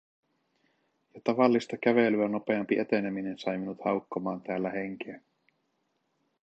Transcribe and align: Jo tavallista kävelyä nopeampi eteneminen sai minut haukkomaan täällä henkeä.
Jo 1.15 1.21
tavallista 1.23 1.77
kävelyä 1.77 2.27
nopeampi 2.27 2.79
eteneminen 2.79 3.37
sai 3.39 3.57
minut 3.57 3.77
haukkomaan 3.85 4.41
täällä 4.41 4.69
henkeä. 4.69 5.21